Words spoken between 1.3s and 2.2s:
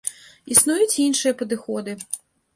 падыходы.